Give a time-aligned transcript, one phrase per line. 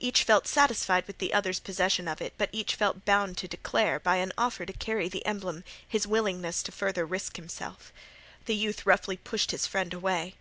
[0.00, 4.00] Each felt satisfied with the other's possession of it, but each felt bound to declare,
[4.00, 7.92] by an offer to carry the emblem, his willingness to further risk himself.
[8.46, 10.34] The youth roughly pushed his friend away.